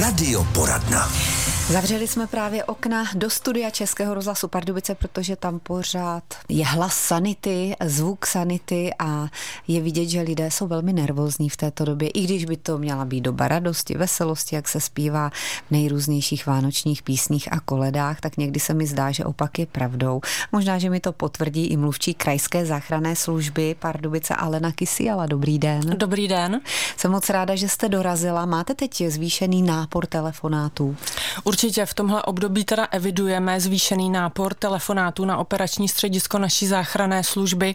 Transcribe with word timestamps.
Radioporadna. 0.00 1.29
Zavřeli 1.70 2.08
jsme 2.08 2.26
právě 2.26 2.64
okna 2.64 3.04
do 3.14 3.30
studia 3.30 3.70
Českého 3.70 4.14
rozhlasu 4.14 4.48
Pardubice, 4.48 4.94
protože 4.94 5.36
tam 5.36 5.58
pořád 5.58 6.22
je 6.48 6.66
hlas 6.66 6.94
sanity, 6.94 7.74
zvuk 7.84 8.26
sanity 8.26 8.90
a 8.98 9.28
je 9.68 9.80
vidět, 9.80 10.08
že 10.08 10.20
lidé 10.20 10.50
jsou 10.50 10.66
velmi 10.66 10.92
nervózní 10.92 11.48
v 11.48 11.56
této 11.56 11.84
době, 11.84 12.08
i 12.08 12.24
když 12.24 12.44
by 12.44 12.56
to 12.56 12.78
měla 12.78 13.04
být 13.04 13.20
doba 13.20 13.48
radosti, 13.48 13.94
veselosti, 13.94 14.54
jak 14.54 14.68
se 14.68 14.80
zpívá 14.80 15.30
v 15.68 15.70
nejrůznějších 15.70 16.46
vánočních 16.46 17.02
písních 17.02 17.52
a 17.52 17.60
koledách, 17.60 18.20
tak 18.20 18.36
někdy 18.36 18.60
se 18.60 18.74
mi 18.74 18.86
zdá, 18.86 19.10
že 19.10 19.24
opak 19.24 19.58
je 19.58 19.66
pravdou. 19.66 20.20
Možná, 20.52 20.78
že 20.78 20.90
mi 20.90 21.00
to 21.00 21.12
potvrdí 21.12 21.66
i 21.66 21.76
mluvčí 21.76 22.14
krajské 22.14 22.66
záchranné 22.66 23.16
služby 23.16 23.76
Pardubice 23.78 24.34
Alena 24.34 24.72
Kysiala. 24.72 25.26
Dobrý 25.26 25.58
den. 25.58 25.80
Dobrý 25.96 26.28
den. 26.28 26.60
Jsem 26.96 27.10
moc 27.10 27.30
ráda, 27.30 27.56
že 27.56 27.68
jste 27.68 27.88
dorazila. 27.88 28.46
Máte 28.46 28.74
teď 28.74 29.02
zvýšený 29.08 29.62
nápor 29.62 30.06
telefonátů? 30.06 30.96
Určitě 31.44 31.59
v 31.84 31.94
tomhle 31.94 32.22
období 32.22 32.64
teda 32.64 32.88
evidujeme 32.90 33.60
zvýšený 33.60 34.10
nápor 34.10 34.54
telefonátů 34.54 35.24
na 35.24 35.38
operační 35.38 35.88
středisko 35.88 36.38
naší 36.38 36.66
záchranné 36.66 37.24
služby. 37.24 37.74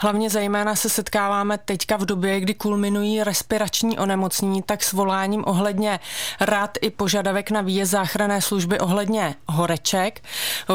Hlavně 0.00 0.30
zejména 0.30 0.74
se 0.74 0.88
setkáváme 0.88 1.58
teďka 1.58 1.96
v 1.96 2.04
době, 2.04 2.40
kdy 2.40 2.54
kulminují 2.54 3.22
respirační 3.22 3.98
onemocnění, 3.98 4.62
tak 4.62 4.82
s 4.82 4.92
voláním 4.92 5.44
ohledně 5.46 6.00
rad 6.40 6.78
i 6.80 6.90
požadavek 6.90 7.50
na 7.50 7.60
výjezd 7.60 7.92
záchranné 7.92 8.42
služby 8.42 8.80
ohledně 8.80 9.34
horeček. 9.48 10.20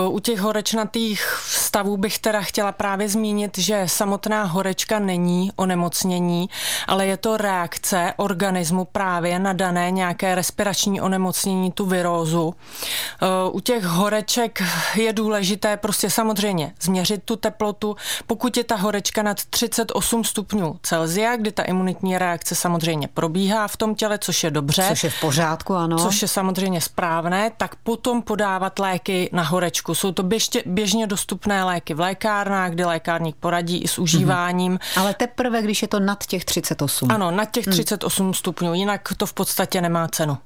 U 0.09 0.19
těch 0.19 0.39
horečnatých 0.39 1.21
stavů 1.45 1.97
bych 1.97 2.19
teda 2.19 2.41
chtěla 2.41 2.71
právě 2.71 3.09
zmínit, 3.09 3.57
že 3.57 3.83
samotná 3.85 4.43
horečka 4.43 4.99
není 4.99 5.51
onemocnění, 5.55 6.49
ale 6.87 7.05
je 7.05 7.17
to 7.17 7.37
reakce 7.37 8.13
organismu 8.17 8.85
právě 8.85 9.39
na 9.39 9.53
dané 9.53 9.91
nějaké 9.91 10.35
respirační 10.35 11.01
onemocnění, 11.01 11.71
tu 11.71 11.85
virózu. 11.85 12.38
Eh, 12.47 13.27
u 13.51 13.59
těch 13.59 13.83
horeček 13.83 14.63
je 14.95 15.13
důležité 15.13 15.77
prostě 15.77 16.09
samozřejmě 16.09 16.73
změřit 16.81 17.23
tu 17.23 17.35
teplotu. 17.35 17.95
Pokud 18.27 18.57
je 18.57 18.63
ta 18.63 18.75
horečka 18.75 19.23
nad 19.23 19.37
38 19.49 20.23
stupňů 20.23 20.79
Celzia, 20.83 21.35
kdy 21.35 21.51
ta 21.51 21.63
imunitní 21.63 22.17
reakce 22.17 22.55
samozřejmě 22.55 23.07
probíhá 23.07 23.67
v 23.67 23.77
tom 23.77 23.95
těle, 23.95 24.17
což 24.17 24.43
je 24.43 24.51
dobře. 24.51 24.85
Což 24.89 25.03
je 25.03 25.09
v 25.09 25.19
pořádku, 25.21 25.75
ano. 25.75 25.97
Což 25.97 26.21
je 26.21 26.27
samozřejmě 26.27 26.81
správné, 26.81 27.51
tak 27.57 27.75
potom 27.75 28.21
podávat 28.21 28.79
léky 28.79 29.29
na 29.33 29.43
horečku. 29.43 29.95
Jsou 29.95 30.11
to 30.11 30.23
běžně, 30.23 30.63
běžně 30.65 31.07
dostupné 31.07 31.63
léky 31.63 31.93
v 31.93 31.99
lékárnách, 31.99 32.71
kdy 32.71 32.85
lékárník 32.85 33.35
poradí 33.39 33.77
i 33.77 33.87
s 33.87 33.99
užíváním. 33.99 34.77
Mm-hmm. 34.77 34.99
Ale 34.99 35.13
teprve, 35.13 35.61
když 35.61 35.81
je 35.81 35.87
to 35.87 35.99
nad 35.99 36.25
těch 36.25 36.45
38. 36.45 37.11
Ano, 37.11 37.31
nad 37.31 37.51
těch 37.51 37.65
38 37.65 38.27
mm. 38.27 38.33
stupňů, 38.33 38.73
jinak 38.73 39.09
to 39.17 39.25
v 39.25 39.33
podstatě 39.33 39.81
nemá 39.81 40.07
cenu. 40.07 40.37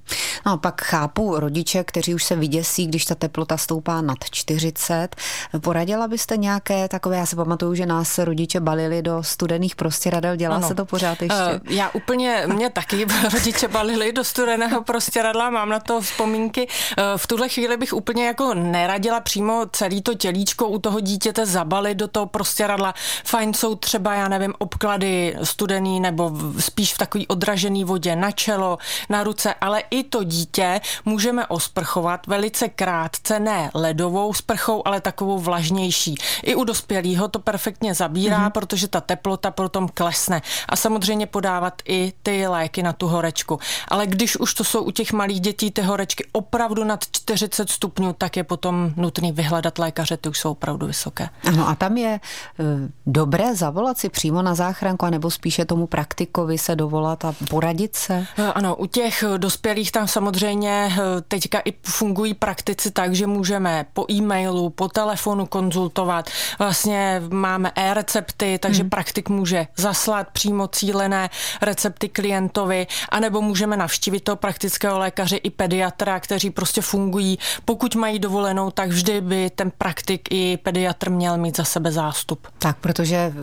No 0.46 0.52
a 0.52 0.58
pak 0.58 0.82
chápu 0.82 1.40
rodiče, 1.40 1.83
kteří 1.84 2.16
už 2.16 2.24
se 2.24 2.36
vyděsí, 2.36 2.88
když 2.88 3.06
ta 3.06 3.16
teplota 3.16 3.58
stoupá 3.58 4.02
nad 4.02 4.18
40. 4.32 5.16
Poradila 5.62 6.08
byste 6.08 6.38
nějaké 6.38 6.88
takové, 6.88 7.18
já 7.18 7.26
si 7.26 7.36
pamatuju, 7.36 7.76
že 7.76 7.86
nás 7.86 8.18
rodiče 8.18 8.60
balili 8.60 9.02
do 9.02 9.24
studených 9.24 9.76
prostěradel, 9.76 10.36
dělá 10.36 10.56
ano. 10.56 10.68
se 10.68 10.76
to 10.76 10.86
pořád 10.86 11.22
ještě? 11.22 11.38
Uh, 11.38 11.74
já 11.74 11.90
úplně, 11.94 12.44
mě 12.48 12.70
taky 12.70 13.06
rodiče 13.34 13.68
balili 13.68 14.12
do 14.12 14.24
studeného 14.24 14.84
prostěradla, 14.84 15.50
mám 15.50 15.70
na 15.70 15.80
to 15.80 16.02
vzpomínky. 16.02 16.68
Uh, 16.68 17.04
v 17.18 17.28
tuhle 17.28 17.50
chvíli 17.50 17.78
bych 17.78 17.94
úplně 17.94 18.26
jako 18.26 18.54
neradila 18.54 19.20
přímo 19.20 19.66
celý 19.72 20.02
to 20.02 20.14
tělíčko 20.14 20.68
u 20.68 20.80
toho 20.80 21.00
dítěte 21.00 21.46
zabalit 21.46 21.98
do 21.98 22.08
toho 22.08 22.26
prostěradla. 22.26 22.94
Fajn 23.26 23.54
jsou 23.54 23.76
třeba, 23.76 24.14
já 24.14 24.28
nevím, 24.28 24.54
obklady 24.58 25.36
studený 25.44 26.00
nebo 26.00 26.32
spíš 26.60 26.94
v 26.94 26.98
takový 26.98 27.28
odražený 27.28 27.84
vodě 27.84 28.16
na 28.16 28.32
čelo, 28.32 28.78
na 29.10 29.24
ruce, 29.24 29.54
ale 29.54 29.84
i 29.90 30.04
to 30.04 30.24
dítě 30.24 30.82
můžeme 31.06 31.48
osprchovat 31.74 32.28
velice 32.28 32.70
krátce, 32.70 33.40
ne 33.40 33.72
ledovou 33.74 34.34
sprchou, 34.34 34.82
ale 34.86 35.02
takovou 35.02 35.40
vlažnější. 35.40 36.16
I 36.44 36.56
u 36.56 36.64
dospělého 36.64 37.28
to 37.28 37.40
perfektně 37.40 37.94
zabírá, 37.94 38.38
mm-hmm. 38.38 38.52
protože 38.52 38.88
ta 38.88 39.02
teplota 39.02 39.52
potom 39.52 39.90
klesne. 39.94 40.42
A 40.70 40.76
samozřejmě 40.76 41.28
podávat 41.28 41.82
i 41.86 42.14
ty 42.24 42.48
léky 42.48 42.84
na 42.84 42.94
tu 42.94 43.08
horečku. 43.08 43.60
Ale 43.88 44.08
když 44.08 44.38
už 44.38 44.54
to 44.54 44.64
jsou 44.64 44.84
u 44.84 44.92
těch 44.92 45.14
malých 45.14 45.40
dětí 45.40 45.72
ty 45.72 45.82
horečky 45.82 46.26
opravdu 46.32 46.84
nad 46.84 47.06
40 47.12 47.70
stupňů, 47.70 48.14
tak 48.14 48.38
je 48.38 48.44
potom 48.44 48.94
nutný 48.96 49.32
vyhledat 49.32 49.80
lékaře, 49.80 50.18
ty 50.18 50.30
už 50.30 50.40
jsou 50.40 50.52
opravdu 50.52 50.88
vysoké. 50.88 51.30
Ano, 51.48 51.70
a 51.70 51.76
tam 51.76 51.98
je 51.98 52.20
uh, 52.60 52.66
dobré 53.06 53.56
zavolat 53.56 53.98
si 53.98 54.10
přímo 54.10 54.42
na 54.42 54.56
záchranku, 54.56 55.06
anebo 55.06 55.32
spíše 55.32 55.66
tomu 55.66 55.88
praktikovi 55.88 56.58
se 56.58 56.76
dovolat 56.76 57.26
a 57.26 57.36
poradit 57.50 57.96
se? 57.96 58.26
Uh, 58.38 58.52
ano, 58.56 58.76
u 58.76 58.86
těch 58.86 59.24
dospělých 59.38 59.92
tam 59.92 60.08
samozřejmě 60.08 60.88
uh, 60.92 61.22
teďka 61.28 61.63
i 61.66 61.74
fungují 61.86 62.34
praktici 62.34 62.92
tak, 62.92 63.16
že 63.16 63.28
můžeme 63.28 63.86
po 63.94 64.06
e-mailu, 64.12 64.70
po 64.70 64.88
telefonu 64.88 65.46
konzultovat. 65.46 66.30
Vlastně 66.60 67.22
máme 67.30 67.72
e-recepty, 67.76 68.60
takže 68.60 68.82
hmm. 68.82 68.90
praktik 68.90 69.30
může 69.30 69.68
zaslat 69.76 70.28
přímo 70.34 70.68
cílené 70.68 71.30
recepty 71.62 72.10
klientovi, 72.10 72.88
anebo 73.10 73.42
můžeme 73.42 73.78
navštívit 73.78 74.20
toho 74.20 74.36
praktického 74.36 75.00
lékaře 75.00 75.38
i 75.38 75.50
pediatra, 75.50 76.20
kteří 76.20 76.50
prostě 76.50 76.82
fungují. 76.82 77.40
Pokud 77.66 77.96
mají 77.96 78.20
dovolenou, 78.20 78.72
tak 78.72 78.90
vždy 78.90 79.22
by 79.22 79.50
ten 79.50 79.72
praktik 79.78 80.22
i 80.32 80.58
pediatr 80.58 81.10
měl 81.10 81.38
mít 81.38 81.58
za 81.58 81.64
sebe 81.64 81.92
zástup. 81.92 82.48
Tak, 82.60 82.78
protože 82.78 83.34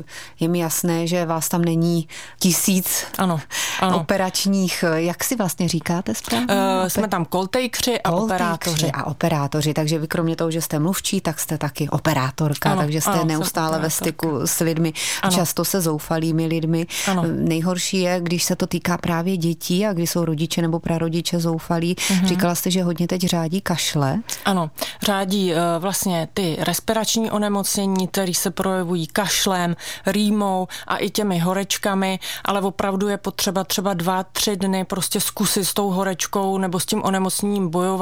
je 0.40 0.48
mi 0.48 0.58
jasné, 0.58 1.06
že 1.06 1.26
vás 1.26 1.48
tam 1.48 1.62
není 1.62 2.08
tisíc 2.38 3.06
ano, 3.18 3.40
ano. 3.80 4.00
operačních, 4.00 4.84
jak 4.94 5.24
si 5.24 5.36
vlastně 5.36 5.68
říkáte 5.68 6.14
správně? 6.14 6.46
Uh, 6.54 6.88
jsme 6.88 7.08
tam 7.08 7.24
koltejkři 7.24 8.00
a 8.00 8.09
operátoři. 8.16 8.90
A 8.92 9.06
operátoři, 9.06 9.74
takže 9.74 9.98
vy 9.98 10.08
kromě 10.08 10.36
toho, 10.36 10.50
že 10.50 10.60
jste 10.60 10.78
mluvčí, 10.78 11.20
tak 11.20 11.40
jste 11.40 11.58
taky 11.58 11.88
operátorka, 11.88 12.70
ano, 12.72 12.80
takže 12.80 13.00
jste 13.00 13.10
ano, 13.10 13.24
neustále 13.24 13.78
ve 13.78 13.90
styku 13.90 14.40
s 14.44 14.60
lidmi, 14.60 14.92
ano. 15.22 15.32
často 15.36 15.64
se 15.64 15.80
zoufalými 15.80 16.46
lidmi. 16.46 16.86
Ano. 17.06 17.24
Nejhorší 17.26 18.00
je, 18.00 18.20
když 18.20 18.44
se 18.44 18.56
to 18.56 18.66
týká 18.66 18.98
právě 18.98 19.36
dětí 19.36 19.86
a 19.86 19.92
když 19.92 20.10
jsou 20.10 20.24
rodiče 20.24 20.62
nebo 20.62 20.80
prarodiče 20.80 21.40
zoufalí. 21.40 21.96
Mhm. 22.10 22.26
Říkala 22.26 22.54
jste, 22.54 22.70
že 22.70 22.82
hodně 22.82 23.06
teď 23.06 23.20
řádí 23.20 23.60
kašle. 23.60 24.18
Ano, 24.44 24.70
řádí 25.02 25.52
uh, 25.52 25.58
vlastně 25.78 26.28
ty 26.34 26.56
respirační 26.60 27.30
onemocnění, 27.30 28.08
které 28.08 28.34
se 28.34 28.50
projevují 28.50 29.06
kašlem, 29.06 29.76
rýmou 30.06 30.68
a 30.86 30.96
i 30.96 31.10
těmi 31.10 31.38
horečkami, 31.38 32.18
ale 32.44 32.60
opravdu 32.60 33.08
je 33.08 33.16
potřeba 33.16 33.64
třeba 33.64 33.94
dva, 33.94 34.22
tři 34.22 34.56
dny 34.56 34.84
prostě 34.84 35.20
zkusit 35.20 35.64
s 35.64 35.74
tou 35.74 35.90
horečkou 35.90 36.58
nebo 36.58 36.80
s 36.80 36.86
tím 36.86 37.02
onemocněním 37.02 37.70
bojovat, 37.70 37.99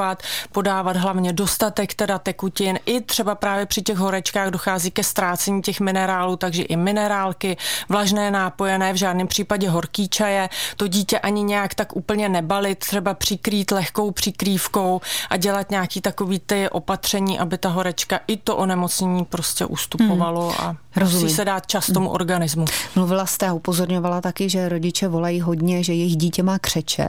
podávat 0.53 0.97
hlavně 0.97 1.32
dostatek 1.32 1.94
teda 1.94 2.19
tekutin. 2.19 2.78
I 2.86 3.00
třeba 3.00 3.34
právě 3.34 3.66
při 3.66 3.82
těch 3.82 3.97
horečkách 3.97 4.50
dochází 4.50 4.91
ke 4.91 5.04
ztrácení 5.04 5.62
těch 5.62 5.81
minerálů, 5.81 6.36
takže 6.36 6.62
i 6.62 6.76
minerálky, 6.76 7.56
vlažné 7.88 8.31
nápoje, 8.31 8.78
ne 8.78 8.92
v 8.92 8.97
žádném 8.97 9.26
případě 9.26 9.69
horký 9.69 10.08
čaje. 10.08 10.48
To 10.76 10.87
dítě 10.87 11.19
ani 11.19 11.42
nějak 11.42 11.75
tak 11.75 11.97
úplně 11.97 12.28
nebalit, 12.28 12.78
třeba 12.78 13.14
přikrýt 13.14 13.70
lehkou 13.70 14.10
přikrývkou 14.10 15.00
a 15.31 15.37
dělat 15.37 15.70
nějaký 15.70 16.00
takový 16.00 16.38
ty 16.38 16.69
opatření, 16.69 17.38
aby 17.38 17.58
ta 17.58 17.69
horečka 17.69 18.20
i 18.26 18.37
to 18.37 18.56
onemocnění 18.56 19.25
prostě 19.25 19.64
ustupovalo 19.64 20.48
hmm. 20.48 20.69
a 20.69 20.76
Rozumím. 20.97 21.25
musí 21.25 21.37
se 21.37 21.44
dát 21.44 21.66
čas 21.66 21.87
tomu 21.87 22.06
hmm. 22.06 22.14
organismu. 22.14 22.64
Mluvila 22.94 23.26
jste 23.26 23.47
a 23.47 23.53
upozorňovala 23.53 24.20
taky, 24.20 24.48
že 24.48 24.69
rodiče 24.69 25.08
volají 25.08 25.41
hodně, 25.41 25.84
že 25.84 25.92
jejich 25.92 26.16
dítě 26.16 26.42
má 26.42 26.58
křeče. 26.58 27.08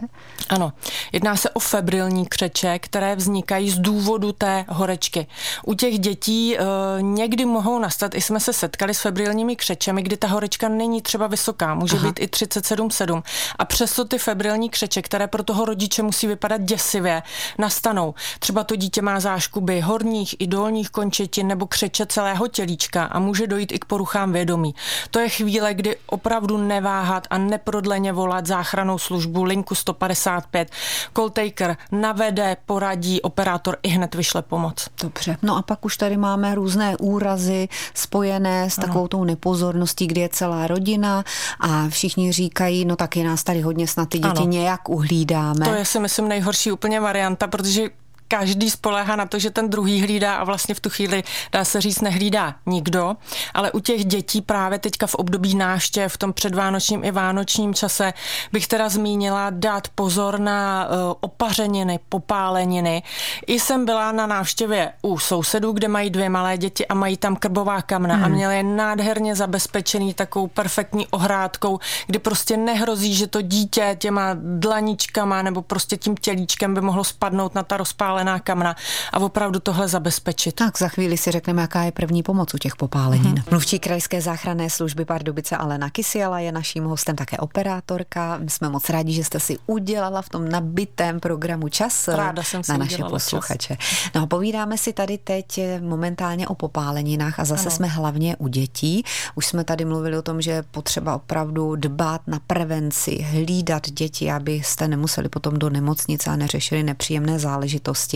Ano, 0.49 0.73
jedná 1.11 1.35
se 1.35 1.49
o 1.49 1.59
febrilní 1.59 2.25
křeče, 2.25 2.78
které 2.79 3.15
vznikají 3.15 3.69
z 3.69 3.79
důvodu 3.79 4.31
té 4.31 4.65
horečky. 4.69 5.27
U 5.65 5.73
těch 5.73 5.99
dětí 5.99 6.57
e, 6.57 6.61
někdy 7.01 7.45
mohou 7.45 7.79
nastat, 7.79 8.15
i 8.15 8.21
jsme 8.21 8.39
se 8.39 8.53
setkali 8.53 8.93
s 8.93 9.01
febrilními 9.01 9.55
křečemi, 9.55 10.01
kdy 10.01 10.17
ta 10.17 10.27
horečka 10.27 10.69
není 10.69 11.01
třeba 11.01 11.27
vysoká, 11.27 11.75
může 11.75 11.97
Aha. 11.97 12.07
být 12.07 12.19
i 12.19 12.25
37,7 12.25 13.23
a 13.59 13.65
přesto 13.65 14.05
ty 14.05 14.17
febrilní 14.17 14.69
křeče, 14.69 15.01
které 15.01 15.27
pro 15.27 15.43
toho 15.43 15.65
rodiče 15.65 16.03
musí 16.03 16.27
vypadat 16.27 16.61
děsivě, 16.61 17.23
nastanou. 17.57 18.13
Třeba 18.39 18.63
to 18.63 18.75
dítě 18.75 19.01
má 19.01 19.19
záškuby 19.19 19.81
horních 19.81 20.35
i 20.39 20.47
dolních 20.47 20.89
končetin 20.89 21.47
nebo 21.47 21.67
křeče 21.67 22.05
celého 22.05 22.47
tělíčka 22.47 23.03
a 23.03 23.19
může 23.19 23.47
dojít 23.47 23.71
i 23.71 23.79
k 23.79 23.85
poruchám 23.85 24.33
vědomí. 24.33 24.75
To 25.11 25.19
je 25.19 25.29
chvíle, 25.29 25.73
kdy 25.73 25.95
opravdu 26.05 26.57
neváhat 26.57 27.27
a 27.29 27.37
neprodleně 27.37 28.13
volat 28.13 28.45
záchranou 28.45 28.97
službu 28.97 29.43
linku 29.43 29.75
155. 29.75 30.71
Call 31.15 31.29
taker 31.29 31.77
navede, 31.91 32.57
poradí, 32.69 33.21
operátor 33.21 33.77
i 33.83 33.89
hned 33.89 34.15
vyšle 34.15 34.41
pomoc. 34.41 34.87
Dobře. 35.01 35.37
No 35.41 35.57
a 35.57 35.61
pak 35.61 35.85
už 35.85 35.97
tady 35.97 36.17
máme 36.17 36.55
různé 36.55 36.97
úrazy 36.97 37.67
spojené 37.93 38.69
s 38.69 38.77
ano. 38.77 38.87
takovou 38.87 39.07
tou 39.07 39.23
nepozorností, 39.23 40.07
kdy 40.07 40.21
je 40.21 40.29
celá 40.29 40.67
rodina 40.67 41.23
a 41.59 41.89
všichni 41.89 42.31
říkají, 42.31 42.85
no 42.85 42.95
taky 42.95 43.23
nás 43.23 43.43
tady 43.43 43.61
hodně 43.61 43.87
snad 43.87 44.09
ty 44.09 44.17
děti 44.17 44.37
ano. 44.37 44.47
nějak 44.47 44.89
uhlídáme. 44.89 45.65
To 45.65 45.73
je 45.73 45.85
si 45.85 45.99
myslím 45.99 46.27
nejhorší 46.27 46.71
úplně 46.71 46.99
varianta, 46.99 47.47
protože 47.47 47.89
každý 48.29 48.69
spoléhá 48.69 49.15
na 49.15 49.25
to, 49.25 49.39
že 49.39 49.49
ten 49.49 49.69
druhý 49.69 50.01
hlídá 50.01 50.35
a 50.35 50.43
vlastně 50.43 50.75
v 50.75 50.79
tu 50.79 50.89
chvíli, 50.89 51.23
dá 51.51 51.65
se 51.65 51.81
říct, 51.81 52.01
nehlídá 52.01 52.55
nikdo. 52.65 53.15
Ale 53.53 53.71
u 53.71 53.79
těch 53.79 54.05
dětí 54.05 54.41
právě 54.41 54.79
teďka 54.79 55.07
v 55.07 55.15
období 55.15 55.55
náštěv, 55.55 56.13
v 56.13 56.17
tom 56.17 56.33
předvánočním 56.33 57.03
i 57.03 57.11
vánočním 57.11 57.73
čase 57.73 58.13
bych 58.51 58.67
teda 58.67 58.89
zmínila 58.89 59.49
dát 59.49 59.87
pozor 59.95 60.39
na 60.39 60.87
uh, 60.87 61.13
opařeniny, 61.21 61.99
popáleniny. 62.09 63.03
I 63.47 63.59
jsem 63.59 63.85
byla 63.85 64.11
na 64.11 64.27
návštěvě 64.27 64.91
u 65.01 65.19
sousedů, 65.19 65.71
kde 65.71 65.87
mají 65.87 66.09
dvě 66.09 66.29
malé 66.29 66.57
děti 66.57 66.87
a 66.87 66.93
mají 66.93 67.17
tam 67.17 67.35
krbová 67.35 67.81
kamna 67.81 68.15
hmm. 68.15 68.25
a 68.25 68.27
měli 68.27 68.57
je 68.57 68.63
nádherně 68.63 69.35
zabezpečený 69.35 70.13
takovou 70.13 70.47
perfektní 70.47 71.07
ohrádkou, 71.07 71.79
kdy 72.07 72.19
prostě 72.19 72.57
nehrozí, 72.57 73.15
že 73.15 73.27
to 73.27 73.41
dítě 73.41 73.95
těma 73.99 74.29
dlaničkama 74.33 75.41
nebo 75.41 75.61
prostě 75.61 75.97
tím 75.97 76.17
tělíčkem 76.17 76.73
by 76.73 76.81
mohlo 76.81 77.03
spadnout 77.03 77.55
na 77.55 77.63
ta 77.63 77.77
rozpálená 77.77 78.18
kamna 78.43 78.75
a 79.13 79.19
opravdu 79.19 79.59
tohle 79.59 79.87
zabezpečit. 79.87 80.55
Tak 80.55 80.77
za 80.77 80.87
chvíli 80.87 81.17
si 81.17 81.31
řekneme, 81.31 81.61
jaká 81.61 81.83
je 81.83 81.91
první 81.91 82.23
pomoc 82.23 82.53
u 82.53 82.57
těch 82.57 82.75
popálenin. 82.75 83.25
Hmm. 83.25 83.43
Mluvčí 83.51 83.79
krajské 83.79 84.21
záchranné 84.21 84.69
služby 84.69 85.05
Pardubice 85.05 85.57
Alena 85.57 85.89
Kysiela 85.89 86.39
je 86.39 86.51
naším 86.51 86.83
hostem 86.83 87.15
také 87.15 87.37
operátorka. 87.37 88.37
My 88.37 88.49
jsme 88.49 88.69
moc 88.69 88.89
rádi, 88.89 89.13
že 89.13 89.23
jste 89.23 89.39
si 89.39 89.57
udělala 89.65 90.21
v 90.21 90.29
tom 90.29 90.49
nabitém 90.49 91.19
programu 91.19 91.67
čas 91.67 92.07
Ráda 92.07 92.43
jsem 92.43 92.61
na 92.69 92.77
naše 92.77 93.03
posluchače. 93.03 93.75
Čas. 93.75 94.11
No 94.15 94.27
povídáme 94.27 94.77
si 94.77 94.93
tady 94.93 95.17
teď 95.17 95.59
momentálně 95.81 96.47
o 96.47 96.55
popáleninách 96.55 97.39
a 97.39 97.45
zase 97.45 97.61
ano. 97.61 97.71
jsme 97.71 97.87
hlavně 97.87 98.35
u 98.35 98.47
dětí. 98.47 99.03
Už 99.35 99.45
jsme 99.45 99.63
tady 99.63 99.85
mluvili 99.85 100.17
o 100.17 100.21
tom, 100.21 100.41
že 100.41 100.51
je 100.51 100.63
potřeba 100.63 101.15
opravdu 101.15 101.75
dbát 101.75 102.21
na 102.27 102.39
prevenci, 102.47 103.21
hlídat 103.21 103.89
děti, 103.89 104.31
abyste 104.31 104.87
nemuseli 104.87 105.29
potom 105.29 105.59
do 105.59 105.69
nemocnice 105.69 106.29
a 106.29 106.35
neřešili 106.35 106.83
nepříjemné 106.83 107.39
záležitosti, 107.39 108.08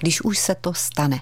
když 0.00 0.20
už 0.20 0.38
se 0.38 0.54
to 0.54 0.74
stane 0.74 1.20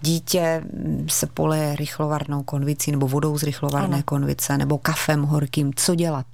dítě 0.00 0.62
se 1.08 1.26
poleje 1.26 1.76
rychlovarnou 1.76 2.42
konvicí 2.42 2.90
nebo 2.90 3.08
vodou 3.08 3.38
z 3.38 3.42
rychlovarné 3.42 3.94
ano. 3.94 4.02
konvice 4.06 4.58
nebo 4.58 4.78
kafem 4.78 5.22
horkým, 5.22 5.74
co 5.74 5.94
dělat? 5.94 6.26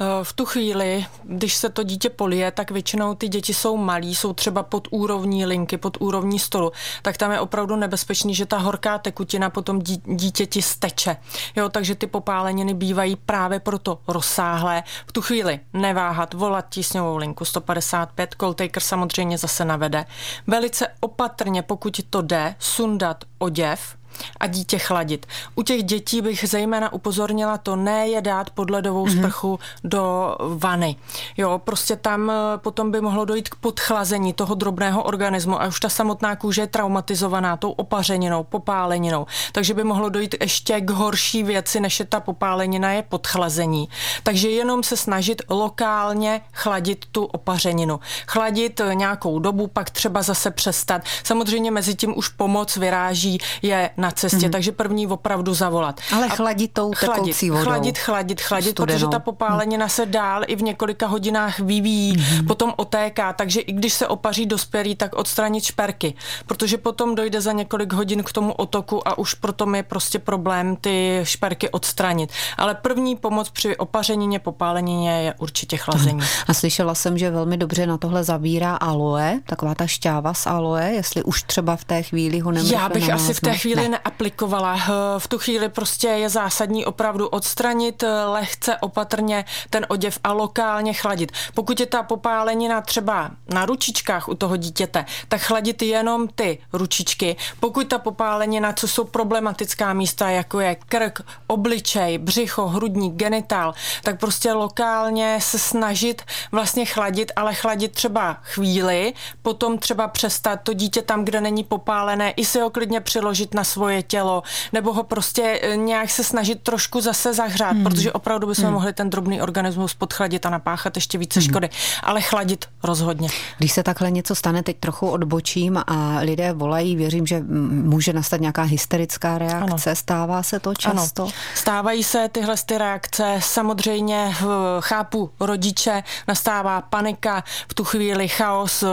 Eh, 0.00 0.24
v 0.24 0.32
tu 0.32 0.44
chvíli, 0.44 1.06
když 1.24 1.54
se 1.54 1.68
to 1.68 1.82
dítě 1.82 2.10
polije, 2.10 2.50
tak 2.50 2.70
většinou 2.70 3.14
ty 3.14 3.28
děti 3.28 3.54
jsou 3.54 3.76
malí, 3.76 4.14
jsou 4.14 4.32
třeba 4.32 4.62
pod 4.62 4.88
úrovní 4.90 5.46
linky, 5.46 5.76
pod 5.76 5.96
úrovní 6.00 6.38
stolu, 6.38 6.72
tak 7.02 7.16
tam 7.16 7.32
je 7.32 7.40
opravdu 7.40 7.76
nebezpečný, 7.76 8.34
že 8.34 8.46
ta 8.46 8.58
horká 8.58 8.98
tekutina 8.98 9.50
potom 9.50 9.80
dítěti 10.04 10.62
steče. 10.62 11.16
Jo, 11.56 11.68
takže 11.68 11.94
ty 11.94 12.06
popáleniny 12.06 12.74
bývají 12.74 13.16
právě 13.16 13.60
proto 13.60 13.98
rozsáhlé. 14.08 14.82
V 15.06 15.12
tu 15.12 15.22
chvíli 15.22 15.60
neváhat, 15.72 16.34
volat 16.34 16.66
tísňovou 16.68 17.16
linku 17.16 17.44
155, 17.44 18.34
Coltaker 18.40 18.82
samozřejmě 18.82 19.38
zase 19.38 19.64
navede. 19.64 20.04
Velice 20.46 20.88
opatrně, 21.00 21.62
pokud 21.62 22.00
to 22.10 22.22
jde, 22.22 22.54
sundat 22.58 23.24
oděv, 23.38 23.97
a 24.40 24.46
dítě 24.46 24.78
chladit. 24.78 25.26
U 25.54 25.62
těch 25.62 25.82
dětí 25.82 26.22
bych 26.22 26.44
zejména 26.48 26.92
upozornila 26.92 27.58
to 27.58 27.76
ne 27.76 28.08
je 28.08 28.20
dát 28.20 28.50
pod 28.50 28.70
ledovou 28.70 29.06
mm-hmm. 29.06 29.18
sprchu 29.18 29.58
do 29.84 30.36
vany. 30.56 30.96
Jo, 31.36 31.60
prostě 31.64 31.96
tam 31.96 32.30
eh, 32.30 32.34
potom 32.56 32.90
by 32.90 33.00
mohlo 33.00 33.24
dojít 33.24 33.48
k 33.48 33.54
podchlazení 33.54 34.32
toho 34.32 34.54
drobného 34.54 35.02
organismu 35.02 35.62
a 35.62 35.66
už 35.66 35.80
ta 35.80 35.88
samotná 35.88 36.36
kůže 36.36 36.62
je 36.62 36.66
traumatizovaná 36.66 37.56
tou 37.56 37.70
opařeninou, 37.70 38.44
popáleninou. 38.44 39.26
Takže 39.52 39.74
by 39.74 39.84
mohlo 39.84 40.08
dojít 40.08 40.34
ještě 40.40 40.80
k 40.80 40.90
horší 40.90 41.42
věci, 41.42 41.80
než 41.80 42.00
je 42.00 42.06
ta 42.06 42.20
popálenina, 42.20 42.92
je 42.92 43.02
podchlazení. 43.02 43.88
Takže 44.22 44.50
jenom 44.50 44.82
se 44.82 44.96
snažit 44.96 45.42
lokálně 45.48 46.40
chladit 46.52 47.04
tu 47.12 47.24
opařeninu. 47.24 48.00
Chladit 48.26 48.80
eh, 48.80 48.94
nějakou 48.94 49.38
dobu, 49.38 49.66
pak 49.66 49.90
třeba 49.90 50.22
zase 50.22 50.50
přestat. 50.50 51.02
Samozřejmě 51.24 51.70
mezi 51.70 51.94
tím 51.94 52.18
už 52.18 52.28
pomoc 52.28 52.76
vyráží, 52.76 53.38
je 53.62 53.90
na 53.96 54.07
cestě, 54.12 54.36
mm-hmm. 54.36 54.50
takže 54.50 54.72
první 54.72 55.06
opravdu 55.06 55.54
zavolat. 55.54 56.00
Ale 56.12 56.28
chladit 56.28 56.72
tou 56.72 56.90
tekoucí 57.00 57.50
vodou. 57.50 57.64
Chladit, 57.64 57.98
chladit, 57.98 58.40
chladit, 58.40 58.70
Studenou. 58.70 58.98
protože 58.98 59.10
ta 59.10 59.18
popálenina 59.18 59.88
se 59.88 60.06
dál 60.06 60.42
i 60.46 60.56
v 60.56 60.62
několika 60.62 61.06
hodinách 61.06 61.58
vyvíjí, 61.58 62.16
mm-hmm. 62.16 62.46
potom 62.46 62.72
otéká, 62.76 63.32
takže 63.32 63.60
i 63.60 63.72
když 63.72 63.92
se 63.92 64.06
opaří 64.06 64.46
dospělý, 64.46 64.94
tak 64.94 65.14
odstranit 65.14 65.64
šperky, 65.64 66.14
protože 66.46 66.78
potom 66.78 67.14
dojde 67.14 67.40
za 67.40 67.52
několik 67.52 67.92
hodin 67.92 68.22
k 68.22 68.32
tomu 68.32 68.52
otoku 68.52 69.08
a 69.08 69.18
už 69.18 69.34
proto 69.34 69.68
je 69.74 69.82
prostě 69.82 70.18
problém 70.18 70.76
ty 70.76 71.20
šperky 71.22 71.68
odstranit. 71.68 72.30
Ale 72.56 72.74
první 72.74 73.16
pomoc 73.16 73.50
při 73.50 73.76
opařenině, 73.76 74.38
popálenině 74.38 75.22
je 75.22 75.34
určitě 75.38 75.76
chlazení. 75.76 76.20
A 76.48 76.54
slyšela 76.54 76.94
jsem, 76.94 77.18
že 77.18 77.30
velmi 77.30 77.56
dobře 77.56 77.86
na 77.86 77.98
tohle 77.98 78.24
zabírá 78.24 78.76
aloe, 78.76 79.40
taková 79.46 79.74
ta 79.74 79.86
šťáva 79.86 80.34
z 80.34 80.46
aloe, 80.46 80.90
jestli 80.94 81.22
už 81.22 81.42
třeba 81.42 81.76
v 81.76 81.84
té 81.84 82.02
chvíli 82.02 82.40
ho 82.40 82.52
nemůžeme 82.52 82.82
Já 82.82 82.88
bych 82.88 83.10
asi 83.10 83.34
v 83.34 83.40
té 83.40 83.56
chvíli 83.56 83.88
ne. 83.88 83.97
Neaplikovala. 84.04 84.80
V 85.18 85.28
tu 85.28 85.38
chvíli 85.38 85.68
prostě 85.68 86.08
je 86.08 86.28
zásadní 86.28 86.86
opravdu 86.86 87.28
odstranit 87.28 88.02
eh, 88.02 88.24
lehce 88.24 88.76
opatrně 88.76 89.44
ten 89.70 89.86
oděv 89.88 90.18
a 90.24 90.32
lokálně 90.32 90.92
chladit. 90.92 91.32
Pokud 91.54 91.80
je 91.80 91.86
ta 91.86 92.02
popálenina 92.02 92.80
třeba 92.80 93.30
na 93.48 93.66
ručičkách 93.66 94.28
u 94.28 94.34
toho 94.34 94.56
dítěte, 94.56 95.04
tak 95.28 95.40
chladit 95.40 95.82
jenom 95.82 96.28
ty 96.28 96.58
ručičky. 96.72 97.36
Pokud 97.60 97.88
ta 97.88 97.98
popálenina, 97.98 98.72
co 98.72 98.88
jsou 98.88 99.04
problematická 99.04 99.92
místa, 99.92 100.30
jako 100.30 100.60
je 100.60 100.74
krk, 100.74 101.20
obličej, 101.46 102.18
břicho, 102.18 102.66
hrudník, 102.66 103.14
genitál, 103.14 103.74
tak 104.02 104.20
prostě 104.20 104.52
lokálně 104.52 105.38
se 105.40 105.58
snažit 105.58 106.22
vlastně 106.52 106.84
chladit, 106.84 107.32
ale 107.36 107.54
chladit 107.54 107.92
třeba 107.92 108.36
chvíli, 108.42 109.12
potom 109.42 109.78
třeba 109.78 110.08
přestat 110.08 110.60
to 110.62 110.72
dítě 110.72 111.02
tam, 111.02 111.24
kde 111.24 111.40
není 111.40 111.64
popálené, 111.64 112.30
i 112.30 112.44
si 112.44 112.60
ho 112.60 112.70
klidně 112.70 113.00
přiložit 113.00 113.54
na 113.54 113.64
svoje 113.78 114.02
tělo, 114.02 114.42
nebo 114.72 114.92
ho 114.92 115.02
prostě 115.02 115.60
eh, 115.62 115.76
nějak 115.76 116.10
se 116.10 116.24
snažit 116.24 116.62
trošku 116.62 117.00
zase 117.00 117.34
zahřát, 117.34 117.72
hmm. 117.72 117.84
protože 117.84 118.12
opravdu 118.12 118.46
bychom 118.46 118.64
hmm. 118.64 118.74
mohli 118.74 118.92
ten 118.92 119.10
drobný 119.10 119.42
organismus 119.42 119.94
podchladit 119.94 120.46
a 120.46 120.50
napáchat 120.50 120.96
ještě 120.96 121.18
více 121.18 121.40
hmm. 121.40 121.48
škody. 121.48 121.68
Ale 122.02 122.20
chladit 122.20 122.64
rozhodně. 122.82 123.28
Když 123.58 123.72
se 123.72 123.82
takhle 123.82 124.10
něco 124.10 124.34
stane, 124.34 124.62
teď 124.62 124.76
trochu 124.80 125.08
odbočím 125.08 125.78
a 125.86 126.18
lidé 126.20 126.52
volají, 126.52 126.96
věřím, 126.96 127.26
že 127.26 127.40
může 127.70 128.12
nastat 128.12 128.40
nějaká 128.40 128.62
hysterická 128.62 129.38
reakce. 129.38 129.90
Ano. 129.90 129.96
Stává 129.96 130.42
se 130.42 130.60
to 130.60 130.74
často? 130.74 131.22
Ano. 131.22 131.32
Stávají 131.54 132.04
se 132.04 132.28
tyhle 132.32 132.54
ty 132.66 132.78
reakce. 132.78 133.38
Samozřejmě 133.38 134.34
eh, 134.40 134.44
chápu 134.80 135.30
rodiče, 135.40 136.02
nastává 136.28 136.80
panika, 136.80 137.44
v 137.68 137.74
tu 137.74 137.84
chvíli 137.84 138.28
chaos, 138.28 138.82
eh, 138.82 138.86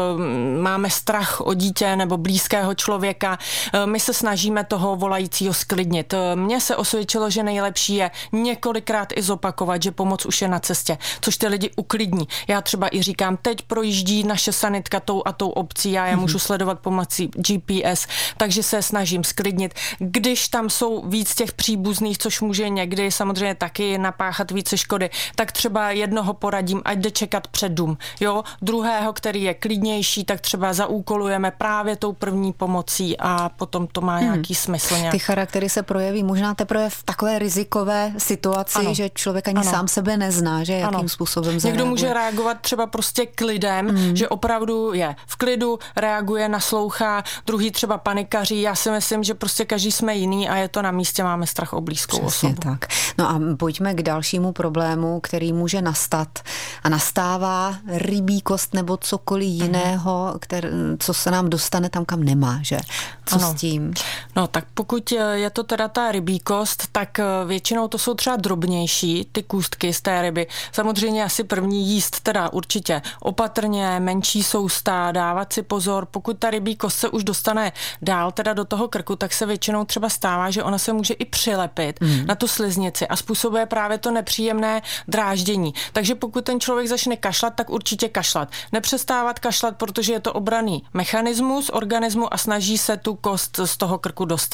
máme 0.62 0.90
strach 0.90 1.42
o 1.42 1.54
dítě 1.54 1.96
nebo 1.96 2.18
blízkého 2.18 2.76
člověka. 2.76 3.38
My 3.86 4.00
se 4.00 4.14
snažíme 4.14 4.64
toho 4.75 4.95
volajícího 4.95 5.54
sklidnit. 5.54 6.13
Mně 6.36 6.62
se 6.62 6.75
osvědčilo, 6.75 7.30
že 7.30 7.44
nejlepší 7.44 7.95
je 7.95 8.12
několikrát 8.31 9.10
i 9.16 9.22
zopakovat, 9.22 9.83
že 9.83 9.92
pomoc 9.92 10.25
už 10.25 10.42
je 10.42 10.48
na 10.48 10.60
cestě, 10.60 10.98
což 11.22 11.38
ty 11.38 11.48
lidi 11.48 11.72
uklidní. 11.75 12.27
Já 12.48 12.62
třeba 12.62 12.88
i 12.92 13.01
říkám, 13.01 13.38
teď 13.38 13.62
projíždí 13.62 14.24
naše 14.24 14.51
sanitka 14.51 15.00
tou 15.00 15.22
a 15.25 15.31
tou 15.31 15.50
obcí, 15.50 15.92
já 15.92 16.07
je 16.07 16.16
můžu 16.16 16.39
sledovat 16.39 16.80
pomocí 16.80 17.27
GPS, 17.27 18.08
takže 18.38 18.63
se 18.63 18.82
snažím 18.82 19.24
sklidnit. 19.24 19.74
Když 20.00 20.48
tam 20.48 20.70
jsou 20.70 21.08
víc 21.08 21.36
těch 21.36 21.53
příbuzných, 21.53 22.17
což 22.17 22.41
může 22.41 22.70
někdy 22.70 23.12
samozřejmě 23.12 23.55
taky 23.55 23.98
napáchat 23.98 24.51
více 24.51 24.77
škody, 24.77 25.10
tak 25.36 25.51
třeba 25.51 25.91
jednoho 25.91 26.34
poradím, 26.34 26.82
ať 26.86 26.98
jde 26.98 27.12
čekat 27.12 27.48
před 27.48 27.72
dům. 27.72 27.98
Jo, 28.20 28.44
druhého, 28.62 29.13
který 29.13 29.44
je 29.44 29.53
klidnější, 29.53 30.24
tak 30.24 30.41
třeba 30.41 30.74
zaúkolujeme 30.74 31.51
právě 31.51 31.96
tou 31.96 32.13
první 32.13 32.53
pomocí 32.53 33.17
a 33.20 33.50
potom 33.50 33.88
to 33.88 34.01
má 34.01 34.17
hmm. 34.17 34.29
Smysl. 34.65 34.98
Nějak. 34.98 35.12
Ty 35.12 35.19
charaktery 35.19 35.69
se 35.69 35.84
projeví 35.84 36.24
možná 36.24 36.53
teprve 36.53 36.89
v 36.89 37.03
takové 37.03 37.39
rizikové 37.39 38.13
situaci, 38.17 38.79
ano. 38.79 38.93
že 38.93 39.10
člověk 39.10 39.48
ani 39.48 39.60
ano. 39.60 39.72
sám 39.72 39.88
sebe 39.88 40.17
nezná, 40.17 40.63
že 40.63 40.74
jakým 40.74 41.00
ano. 41.00 41.10
způsobem 41.10 41.60
zareaguje. 41.60 41.72
Někdo 41.72 41.86
může 41.86 42.13
reagovat 42.13 42.57
třeba 42.62 42.88
prostě 42.88 43.25
klidem, 43.25 43.88
hmm. 43.88 44.15
že 44.15 44.29
opravdu 44.29 44.93
je 44.93 45.15
v 45.27 45.36
klidu, 45.36 45.79
reaguje, 45.95 46.50
naslouchá, 46.50 47.24
druhý 47.45 47.72
třeba 47.72 47.98
panikaří. 47.98 48.62
Já 48.62 48.75
si 48.75 48.91
myslím, 48.91 49.24
že 49.24 49.34
prostě 49.34 49.65
každý 49.65 49.91
jsme 49.91 50.15
jiný 50.15 50.50
a 50.50 50.55
je 50.55 50.67
to 50.67 50.81
na 50.81 50.91
místě, 50.91 51.24
máme 51.24 51.48
strach 51.48 51.74
o 51.74 51.81
blízkou 51.81 52.19
Přesně 52.19 52.50
osobu. 52.50 52.62
tak. 52.62 52.86
No 53.17 53.29
a 53.29 53.39
pojďme 53.57 53.93
k 53.93 54.01
dalšímu 54.01 54.51
problému, 54.51 55.19
který 55.19 55.53
může 55.53 55.81
nastat 55.81 56.39
a 56.84 56.89
nastává 56.89 57.75
rybí 57.88 58.41
kost 58.41 58.74
nebo 58.74 58.98
cokoliv 58.98 59.50
jiného, 59.50 60.36
který, 60.39 60.67
co 61.00 61.13
se 61.13 61.31
nám 61.31 61.50
dostane 61.50 61.89
tam, 61.89 62.05
kam 62.05 62.24
nemá, 62.24 62.60
že? 62.62 62.77
Co 63.25 63.36
ano. 63.36 63.51
s 63.51 63.53
tím? 63.53 63.93
No, 64.36 64.48
tak 64.55 64.65
pokud 64.74 65.12
je 65.12 65.50
to 65.50 65.63
teda 65.63 65.88
ta 65.88 66.12
rybí 66.12 66.39
kost, 66.39 66.88
tak 66.91 67.19
většinou 67.45 67.88
to 67.88 67.97
jsou 67.97 68.13
třeba 68.13 68.35
drobnější, 68.35 69.29
ty 69.31 69.43
kůstky 69.43 69.93
z 69.93 70.01
té 70.01 70.21
ryby. 70.21 70.47
Samozřejmě 70.71 71.24
asi 71.24 71.43
první 71.43 71.88
jíst 71.88 72.19
teda 72.19 72.53
určitě 72.53 73.01
opatrně, 73.19 74.00
menší 74.00 74.43
sousta, 74.43 75.12
dávat 75.12 75.53
si 75.53 75.63
pozor. 75.63 76.05
Pokud 76.05 76.39
ta 76.39 76.50
rybí 76.50 76.75
kost 76.75 77.00
se 77.00 77.09
už 77.09 77.24
dostane 77.24 77.71
dál 78.01 78.31
teda 78.31 78.53
do 78.53 78.65
toho 78.65 78.88
krku, 78.88 79.15
tak 79.15 79.33
se 79.33 79.45
většinou 79.45 79.85
třeba 79.85 80.09
stává, 80.09 80.50
že 80.50 80.63
ona 80.63 80.77
se 80.77 80.93
může 80.93 81.13
i 81.13 81.25
přilepit 81.25 82.01
mm. 82.01 82.25
na 82.25 82.35
tu 82.35 82.47
sliznici 82.47 83.07
a 83.07 83.15
způsobuje 83.15 83.65
právě 83.65 83.97
to 83.97 84.12
nepříjemné 84.12 84.81
dráždění. 85.07 85.74
Takže 85.93 86.15
pokud 86.15 86.45
ten 86.45 86.59
člověk 86.59 86.88
začne 86.88 87.17
kašlat, 87.17 87.55
tak 87.55 87.69
určitě 87.69 88.09
kašlat. 88.09 88.50
Nepřestávat 88.71 89.39
kašlat, 89.39 89.75
protože 89.75 90.13
je 90.13 90.19
to 90.19 90.33
obraný 90.33 90.83
mechanismus 90.93 91.69
organismu 91.69 92.33
a 92.33 92.38
snaží 92.38 92.77
se 92.77 92.97
tu 92.97 93.15
kost 93.15 93.59
z 93.65 93.77
toho 93.77 93.97
krku 93.97 94.25
dostat. 94.25 94.45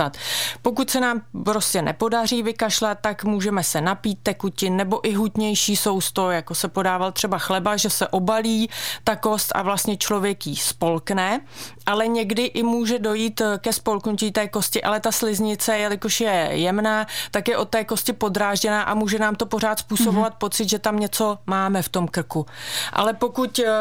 Pokud 0.62 0.90
se 0.90 1.00
nám 1.00 1.22
prostě 1.46 1.82
nepodaří 1.82 2.44
vykašlat, 2.44 2.98
tak 3.02 3.24
můžeme 3.24 3.64
se 3.64 3.82
napít 3.82 4.20
tekutin 4.24 4.78
nebo 4.78 5.08
i 5.08 5.14
hutnější 5.14 5.76
sousto, 5.76 6.32
jako 6.32 6.56
se 6.56 6.68
podával 6.68 7.12
třeba 7.12 7.38
chleba, 7.38 7.78
že 7.78 7.90
se 7.90 8.08
obalí 8.08 8.70
ta 9.04 9.16
kost 9.16 9.52
a 9.56 9.62
vlastně 9.62 9.98
člověk 9.98 10.48
ji 10.48 10.56
spolkne, 10.56 11.42
ale 11.86 12.08
někdy 12.08 12.44
i 12.46 12.64
může 12.64 13.00
dojít 13.00 13.42
ke 13.58 13.74
spolknutí 13.74 14.32
té 14.32 14.48
kosti, 14.48 14.84
ale 14.84 15.00
ta 15.00 15.12
sliznice, 15.12 15.78
jelikož 15.78 16.22
je 16.22 16.50
jemná, 16.52 17.06
tak 17.32 17.48
je 17.48 17.58
od 17.58 17.70
té 17.70 17.84
kosti 17.84 18.14
podrážděná 18.14 18.82
a 18.82 18.94
může 18.94 19.20
nám 19.20 19.36
to 19.36 19.46
pořád 19.46 19.80
způsobovat 19.80 20.34
mm-hmm. 20.34 20.38
pocit, 20.38 20.70
že 20.70 20.80
tam 20.80 21.00
něco 21.00 21.38
máme 21.48 21.82
v 21.82 21.90
tom 21.90 22.08
krku. 22.08 22.46
Ale 22.94 23.14
pokud 23.14 23.60
eh, 23.60 23.72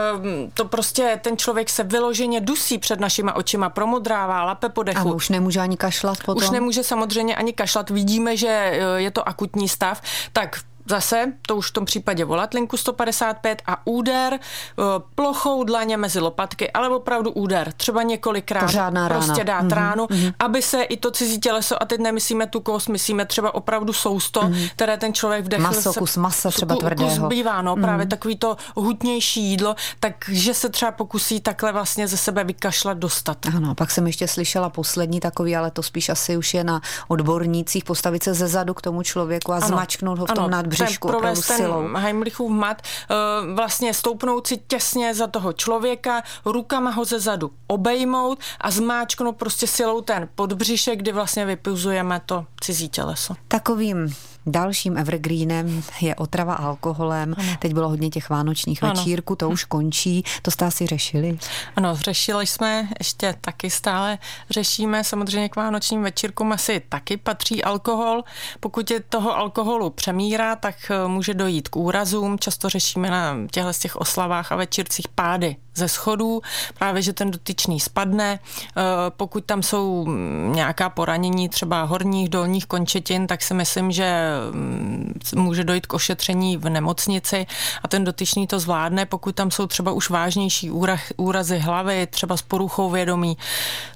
to 0.55 0.65
prostě 0.65 1.21
ten 1.23 1.37
člověk 1.37 1.71
se 1.71 1.85
vyloženě 1.85 2.41
dusí 2.41 2.79
před 2.79 3.01
našima 3.01 3.37
očima, 3.37 3.69
promodrává, 3.69 4.45
lape 4.45 4.69
po 4.69 4.83
dechu. 4.83 5.09
A 5.09 5.15
už 5.15 5.29
nemůže 5.29 5.61
ani 5.61 5.77
kašlat 5.77 6.00
potom? 6.25 6.45
Už 6.45 6.51
nemůže 6.51 6.85
samozřejmě 6.85 7.37
ani 7.37 7.53
kašlat. 7.53 7.91
Vidíme, 7.91 8.37
že 8.37 8.49
eh, 8.49 9.01
je 9.01 9.11
to 9.11 9.29
akutní 9.29 9.69
stav, 9.69 10.03
tak 10.33 10.61
Zase, 10.91 11.33
to 11.47 11.57
už 11.57 11.71
v 11.71 11.73
tom 11.73 11.85
případě 11.85 12.25
volat 12.25 12.55
linku 12.55 12.77
155 12.77 13.63
a 13.67 13.87
úder 13.87 14.33
eh, 14.35 14.83
plochou 15.15 15.65
dlaně 15.65 15.97
mezi 15.97 16.21
lopatky, 16.21 16.71
ale 16.71 16.89
opravdu 16.89 17.31
úder, 17.31 17.73
třeba 17.73 18.03
několikrát 18.03 18.61
Pořádná 18.61 19.09
prostě 19.09 19.45
dát 19.45 19.65
mm-hmm, 19.65 19.75
ránu, 19.75 20.05
mm-hmm. 20.05 20.35
aby 20.39 20.63
se 20.63 20.83
i 20.83 20.97
to 20.97 21.11
cizí 21.11 21.41
těleso, 21.41 21.83
a 21.83 21.87
teď 21.87 22.01
nemyslíme 22.01 22.47
tu 22.47 22.61
kost, 22.61 22.89
myslíme 22.89 23.27
třeba 23.27 23.55
opravdu 23.55 23.93
sousto, 23.93 24.41
mm-hmm. 24.41 24.71
které 24.73 24.97
ten 24.97 25.15
člověk 25.15 25.45
vdechl. 25.45 25.63
Maso, 25.63 25.93
kus 25.93 26.17
masa 26.17 26.51
třeba 26.51 26.77
tvrdého. 26.77 27.11
Kus 27.11 27.19
bývá, 27.29 27.63
no, 27.63 27.77
mm-hmm. 27.77 27.83
právě 27.83 28.07
takový 28.07 28.37
to 28.37 28.57
hutnější 28.77 29.43
jídlo, 29.43 29.77
takže 30.01 30.55
se 30.55 30.69
třeba 30.69 30.93
pokusí 30.93 31.41
takhle 31.41 31.73
vlastně 31.73 32.09
ze 32.09 32.17
sebe 32.17 32.45
vykašlat 32.45 32.99
dostat. 32.99 33.39
Ano, 33.57 33.75
pak 33.75 33.91
jsem 33.91 34.07
ještě 34.07 34.29
slyšela 34.29 34.71
poslední 34.71 35.21
takový, 35.21 35.57
ale 35.57 35.71
to 35.71 35.83
spíš 35.83 36.09
asi 36.09 36.37
už 36.37 36.55
je 36.55 36.65
na 36.65 36.81
odbornících, 37.09 37.85
postavit 37.85 38.23
se 38.23 38.35
ze 38.35 38.49
zadu 38.49 38.75
k 38.75 38.83
tomu 38.83 39.03
člověku 39.03 39.53
a 39.53 39.57
ano, 39.57 39.67
zmačknout 39.67 40.19
ho 40.19 40.27
v 40.27 40.33
tom 40.33 40.45
ano, 40.45 40.63
břišku, 40.85 41.09
provést 41.09 41.47
ten 41.47 41.57
silou. 41.57 41.89
Heimlichův 41.95 42.51
mat, 42.51 42.83
eh, 42.83 43.15
vlastně 43.55 43.95
stoupnout 43.95 44.47
si 44.47 44.57
těsně 44.57 45.15
za 45.15 45.27
toho 45.27 45.53
člověka, 45.53 46.23
rukama 46.45 46.91
ho 46.91 47.05
ze 47.05 47.21
zadu 47.21 47.51
obejmout 47.67 48.39
a 48.61 48.71
zmáčknout 48.71 49.37
prostě 49.37 49.67
silou 49.67 50.01
ten 50.01 50.29
podbřišek, 50.35 50.99
kdy 50.99 51.13
vlastně 51.13 51.45
vypuzujeme 51.47 52.21
to 52.27 52.45
cizí 52.61 52.89
těleso. 52.89 53.35
Takovým 53.49 54.15
Dalším 54.51 54.99
evergreenem 54.99 55.83
je 56.01 56.15
otrava 56.15 56.55
alkoholem. 56.55 57.35
Ano. 57.39 57.57
Teď 57.59 57.75
bylo 57.75 57.89
hodně 57.89 58.11
těch 58.11 58.31
vánočních 58.31 58.83
ano. 58.83 58.95
večírků, 58.95 59.37
to 59.37 59.51
už 59.51 59.65
končí. 59.65 60.25
To 60.43 60.51
jste 60.51 60.67
asi 60.67 60.87
řešili? 60.87 61.39
Ano, 61.77 61.97
řešili 61.97 62.47
jsme, 62.47 62.89
ještě 62.99 63.35
taky 63.41 63.71
stále 63.71 64.19
řešíme. 64.51 65.05
Samozřejmě 65.05 65.49
k 65.49 65.57
vánočním 65.57 66.03
večírkům 66.03 66.53
asi 66.53 66.83
taky 66.89 67.17
patří 67.17 67.65
alkohol. 67.65 68.25
Pokud 68.61 68.91
je 68.91 69.01
toho 69.01 69.37
alkoholu 69.37 69.91
přemíra, 69.91 70.57
tak 70.57 70.77
eh, 70.91 71.09
může 71.09 71.35
dojít 71.35 71.69
k 71.69 71.77
úrazům. 71.77 72.39
Často 72.39 72.69
řešíme 72.69 73.11
na 73.11 73.37
těchto 73.51 73.73
těch 73.81 73.97
oslavách 73.97 74.53
a 74.53 74.57
večírcích 74.57 75.09
pády 75.09 75.57
ze 75.75 75.89
schodů, 75.89 76.43
právě 76.79 77.03
že 77.03 77.13
ten 77.13 77.31
dotyčný 77.31 77.81
spadne. 77.81 78.39
Eh, 78.39 78.83
pokud 79.09 79.45
tam 79.45 79.63
jsou 79.63 80.07
mm, 80.07 80.53
nějaká 80.55 80.91
poranění 80.91 81.49
třeba 81.49 81.83
horních, 81.83 82.29
dolních 82.29 82.67
končetin, 82.67 83.27
tak 83.27 83.43
si 83.43 83.55
myslím, 83.55 83.93
že 83.93 84.31
mm, 84.53 85.15
může 85.37 85.65
dojít 85.65 85.87
k 85.87 85.95
ošetření 85.95 86.57
v 86.57 86.69
nemocnici 86.69 87.47
a 87.83 87.89
ten 87.89 88.05
dotyčný 88.05 88.47
to 88.47 88.61
zvládne. 88.61 89.07
Pokud 89.07 89.35
tam 89.35 89.51
jsou 89.51 89.67
třeba 89.67 89.93
už 89.93 90.11
vážnější 90.11 90.71
úrazy 91.17 91.59
hlavy, 91.59 92.07
třeba 92.11 92.37
s 92.37 92.43
poruchou 92.43 92.91
vědomí, 92.91 93.37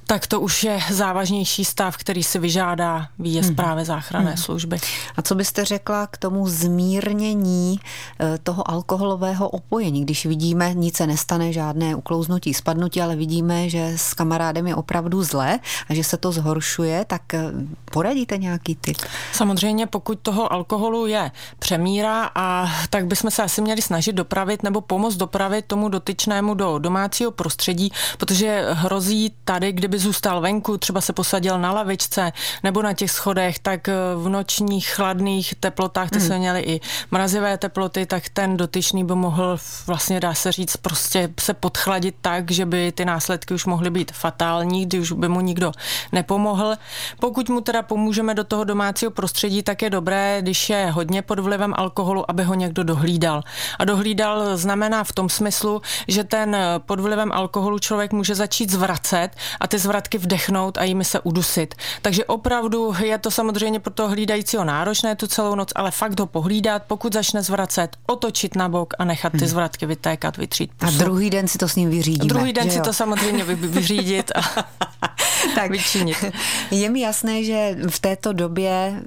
tak 0.07 0.27
to 0.27 0.41
už 0.41 0.65
je 0.65 0.81
závažnější 0.91 1.65
stav, 1.65 1.97
který 1.97 2.23
si 2.23 2.39
vyžádá 2.39 3.09
výjezd 3.19 3.49
hmm. 3.49 3.57
právě 3.57 3.85
záchranné 3.85 4.31
hmm. 4.31 4.37
služby. 4.37 4.79
A 5.17 5.23
co 5.23 5.35
byste 5.35 5.65
řekla 5.65 6.07
k 6.07 6.17
tomu 6.17 6.49
zmírnění 6.49 7.81
eh, 8.21 8.39
toho 8.43 8.71
alkoholového 8.71 9.49
opojení, 9.49 10.05
když 10.05 10.27
vidíme, 10.27 10.75
nic 10.75 10.97
se 10.97 11.07
nestane, 11.07 11.53
žádné 11.53 11.95
uklouznutí, 11.95 12.55
spadnutí, 12.55 13.01
ale 13.03 13.17
vidíme, 13.17 13.69
že 13.69 13.93
s 13.97 14.15
kamarádem 14.15 14.67
je 14.67 14.75
opravdu 14.75 15.23
zle 15.23 15.61
a 15.89 15.95
že 15.95 16.05
se 16.05 16.17
to 16.17 16.33
zhoršuje, 16.33 17.05
tak 17.05 17.35
eh, 17.35 17.51
poradíte 17.85 18.39
nějaký 18.39 18.75
tip? 18.75 18.97
Samozřejmě, 19.33 19.87
pokud 19.87 20.19
toho 20.23 20.53
alkoholu 20.53 21.07
je 21.07 21.31
přemíra, 21.59 22.31
a 22.35 22.71
tak 22.91 23.07
bychom 23.07 23.31
se 23.31 23.43
asi 23.43 23.63
měli 23.63 23.83
snažit 23.83 24.13
dopravit 24.13 24.63
nebo 24.63 24.81
pomoct 24.81 25.17
dopravit 25.17 25.65
tomu 25.65 25.89
dotyčnému 25.89 26.55
do 26.55 26.79
domácího 26.79 27.31
prostředí, 27.31 27.93
protože 28.19 28.67
hrozí 28.71 29.33
tady, 29.45 29.73
kdyby 29.73 29.94
kdyby 29.95 30.03
zůstal 30.03 30.41
venku, 30.41 30.79
třeba 30.79 31.01
se 31.01 31.13
posadil 31.13 31.59
na 31.59 31.73
lavičce 31.73 32.33
nebo 32.63 32.83
na 32.83 32.93
těch 32.93 33.11
schodech, 33.11 33.59
tak 33.59 33.89
eh, 33.89 33.95
v 34.17 34.29
nočních 34.29 34.89
chladných 34.89 35.55
teplotách, 35.55 36.11
ty 36.11 36.19
hmm. 36.19 36.29
se 36.29 36.39
měly 36.39 36.61
i 36.61 36.81
mrazivé 37.11 37.59
teploty, 37.59 38.07
tak 38.07 38.29
ten 38.29 38.57
dotyčný 38.57 39.05
by 39.05 39.15
mohl 39.15 39.59
vlastně, 39.87 40.21
dá 40.21 40.35
se 40.35 40.53
říct, 40.53 40.77
prostě 40.77 41.29
se 41.41 41.55
podchladit 41.55 42.15
tak, 42.21 42.51
že 42.51 42.67
by 42.67 42.93
ty 42.93 43.05
následky 43.05 43.55
už 43.55 43.67
mohly 43.67 43.91
být 43.91 44.13
fatální, 44.13 44.87
když 44.87 45.01
už 45.01 45.13
by 45.13 45.29
mu 45.29 45.41
nikdo 45.41 45.73
nepomohl. 46.13 46.75
Pokud 47.21 47.49
mu 47.49 47.61
teda 47.61 47.83
pomůžeme 47.83 48.35
do 48.35 48.45
toho 48.45 48.65
domácího 48.65 49.11
prostředí, 49.11 49.63
tak 49.63 49.83
je 49.83 49.91
dobré, 49.91 50.39
když 50.43 50.71
je 50.71 50.91
hodně 50.91 51.23
pod 51.23 51.39
vlivem 51.39 51.75
alkoholu, 51.77 52.31
aby 52.31 52.43
ho 52.43 52.55
někdo 52.55 52.85
dohlídal. 52.85 53.43
A 53.79 53.85
dohlídal 53.85 54.57
znamená 54.57 55.05
v 55.05 55.13
tom 55.13 55.29
smyslu, 55.29 55.83
že 56.09 56.25
ten 56.25 56.55
eh, 56.55 56.79
pod 56.79 57.01
vlivem 57.01 57.33
alkoholu 57.33 57.79
člověk 57.79 58.13
může 58.13 58.35
začít 58.35 58.71
zvracet 58.71 59.31
a 59.61 59.67
ty 59.67 59.84
zvratky 59.85 60.19
vdechnout 60.19 60.79
a 60.79 60.85
jimi 60.85 61.05
se 61.05 61.21
udusit. 61.21 61.75
Takže 62.03 62.25
opravdu 62.25 62.95
je 63.05 63.19
to 63.19 63.31
samozřejmě 63.31 63.81
pro 63.81 63.93
toho 63.93 64.09
hlídajícího 64.09 64.65
náročné 64.65 65.17
tu 65.17 65.27
celou 65.27 65.55
noc, 65.55 65.69
ale 65.75 65.91
fakt 65.91 66.21
ho 66.21 66.27
pohlídat, 66.27 66.83
pokud 66.87 67.13
začne 67.13 67.43
zvracet, 67.43 67.97
otočit 68.07 68.57
na 68.57 68.69
bok 68.69 68.95
a 68.99 69.05
nechat 69.05 69.33
ty 69.33 69.39
hmm. 69.39 69.49
zvratky 69.49 69.87
vytékat, 69.87 70.37
vytřít. 70.37 70.71
Pusu. 70.77 70.95
A 70.95 70.99
druhý 71.05 71.31
den 71.31 71.49
si 71.49 71.59
to 71.59 71.69
s 71.69 71.77
ním 71.77 71.91
vyřídíme. 71.91 72.25
A 72.25 72.35
druhý 72.35 72.53
den 72.53 72.71
si 72.71 72.79
jo? 72.79 72.85
to 72.85 72.93
samozřejmě 72.93 73.45
vy, 73.45 73.55
vyřídit 73.55 74.33
a 74.35 74.41
tak 75.55 75.71
vyčinit. 75.71 76.25
Je 76.71 76.91
mi 76.91 77.01
jasné, 77.01 77.45
že 77.45 77.77
v 77.91 77.99
této 77.99 78.33
době 78.33 79.03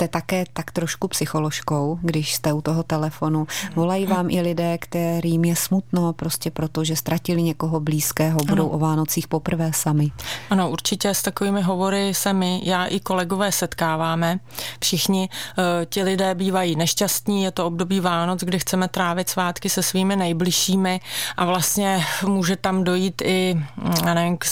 jste 0.00 0.08
také 0.08 0.44
tak 0.52 0.70
trošku 0.70 1.08
psycholožkou, 1.08 1.98
když 2.02 2.34
jste 2.34 2.52
u 2.52 2.60
toho 2.60 2.82
telefonu. 2.82 3.46
Volají 3.74 4.06
vám 4.06 4.30
i 4.30 4.40
lidé, 4.40 4.78
kterým 4.78 5.44
je 5.44 5.56
smutno 5.56 6.12
prostě 6.12 6.50
proto, 6.50 6.84
že 6.84 6.96
ztratili 6.96 7.42
někoho 7.42 7.80
blízkého, 7.80 8.38
budou 8.48 8.62
ano. 8.62 8.76
o 8.76 8.78
Vánocích 8.78 9.28
poprvé 9.28 9.70
sami. 9.74 10.10
Ano, 10.50 10.70
určitě 10.70 11.14
s 11.14 11.22
takovými 11.22 11.62
hovory 11.62 12.14
se 12.14 12.32
my, 12.32 12.60
já 12.64 12.86
i 12.86 13.00
kolegové 13.00 13.52
setkáváme. 13.52 14.40
Všichni 14.80 15.28
uh, 15.28 15.64
ti 15.84 16.02
lidé 16.02 16.34
bývají 16.34 16.76
nešťastní, 16.76 17.42
je 17.42 17.50
to 17.50 17.66
období 17.66 18.00
Vánoc, 18.00 18.40
kdy 18.40 18.58
chceme 18.58 18.88
trávit 18.88 19.28
svátky 19.28 19.68
se 19.68 19.82
svými 19.82 20.16
nejbližšími 20.16 21.00
a 21.36 21.44
vlastně 21.44 22.04
může 22.26 22.56
tam 22.56 22.84
dojít 22.84 23.22
i 23.24 23.54
mm, 23.54 24.14
nevím, 24.14 24.36
k, 24.38 24.44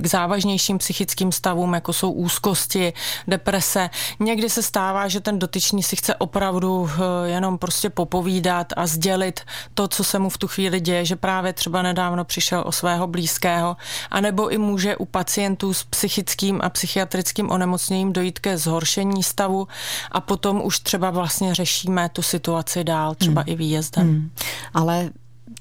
k 0.00 0.06
závažnějším 0.06 0.78
psychickým 0.78 1.32
stavům, 1.32 1.74
jako 1.74 1.92
jsou 1.92 2.12
úzkosti, 2.12 2.92
deprese. 3.28 3.90
Někdy 4.20 4.50
se 4.50 4.62
stává, 4.62 4.91
že 5.08 5.20
ten 5.20 5.38
dotyčný 5.38 5.82
si 5.82 5.96
chce 5.96 6.14
opravdu 6.14 6.90
eh, 6.90 7.28
jenom 7.28 7.58
prostě 7.58 7.90
popovídat 7.90 8.72
a 8.76 8.86
sdělit 8.86 9.40
to, 9.74 9.88
co 9.88 10.04
se 10.04 10.18
mu 10.18 10.28
v 10.28 10.38
tu 10.38 10.48
chvíli 10.48 10.80
děje, 10.80 11.04
že 11.04 11.16
právě 11.16 11.52
třeba 11.52 11.82
nedávno 11.82 12.24
přišel 12.24 12.62
o 12.66 12.72
svého 12.72 13.06
blízkého, 13.06 13.76
anebo 14.10 14.48
i 14.48 14.58
může 14.58 14.96
u 14.96 15.04
pacientů 15.04 15.74
s 15.74 15.84
psychickým 15.84 16.60
a 16.62 16.68
psychiatrickým 16.68 17.50
onemocněním 17.50 18.12
dojít 18.12 18.38
ke 18.38 18.58
zhoršení 18.58 19.22
stavu 19.22 19.68
a 20.10 20.20
potom 20.20 20.62
už 20.64 20.80
třeba 20.80 21.10
vlastně 21.10 21.54
řešíme 21.54 22.08
tu 22.08 22.22
situaci 22.22 22.84
dál, 22.84 23.14
třeba 23.14 23.40
hmm. 23.40 23.52
i 23.52 23.56
výjezdem. 23.56 24.06
Hmm. 24.06 24.30
Ale 24.74 25.10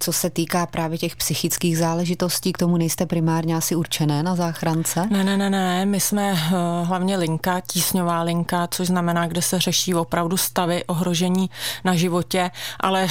co 0.01 0.13
se 0.13 0.29
týká 0.29 0.65
právě 0.65 0.97
těch 0.97 1.15
psychických 1.15 1.77
záležitostí, 1.77 2.53
k 2.53 2.57
tomu 2.57 2.77
nejste 2.77 3.05
primárně 3.05 3.55
asi 3.55 3.75
určené 3.75 4.23
na 4.23 4.35
záchrance? 4.35 5.07
Ne, 5.11 5.23
ne, 5.23 5.37
ne, 5.37 5.49
ne, 5.49 5.85
my 5.85 5.99
jsme 5.99 6.31
uh, 6.31 6.37
hlavně 6.87 7.17
linka, 7.17 7.61
tísňová 7.67 8.21
linka, 8.21 8.67
což 8.71 8.87
znamená, 8.87 9.27
kde 9.27 9.41
se 9.41 9.59
řeší 9.59 9.95
opravdu 9.95 10.37
stavy 10.37 10.83
ohrožení 10.83 11.49
na 11.83 11.95
životě, 11.95 12.51
ale 12.79 13.07